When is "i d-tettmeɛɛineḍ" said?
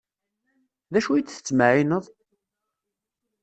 1.13-2.05